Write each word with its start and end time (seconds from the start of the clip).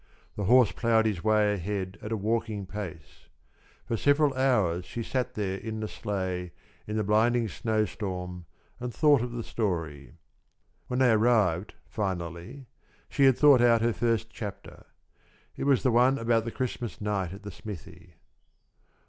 The 0.35 0.45
horse 0.45 0.71
ploughed 0.71 1.05
his 1.05 1.23
way 1.23 1.53
ahead 1.53 1.99
at 2.01 2.11
a 2.11 2.17
walking 2.17 2.65
pace. 2.65 3.27
For 3.85 3.95
several 3.97 4.33
hours 4.33 4.83
she 4.83 5.03
sat 5.03 5.35
there 5.35 5.59
in 5.59 5.79
the 5.79 5.87
sleigh 5.87 6.53
in 6.87 6.97
the 6.97 7.03
blinding 7.03 7.47
snowstorm 7.47 8.47
and 8.79 8.91
thought 8.91 9.21
of 9.21 9.31
the 9.31 9.43
story. 9.43 10.13
When 10.87 10.97
they 10.97 11.11
arrived 11.11 11.75
finally, 11.85 12.65
she 13.09 13.25
had 13.25 13.37
thought 13.37 13.61
out 13.61 13.83
her 13.83 13.93
first 13.93 14.31
chapter. 14.31 14.87
It 15.55 15.65
was 15.65 15.83
the 15.83 15.91
one 15.91 16.17
about 16.17 16.45
the 16.45 16.51
Christmas 16.51 16.99
night 16.99 17.31
at 17.31 17.43
the 17.43 17.51
smithy. 17.51 18.15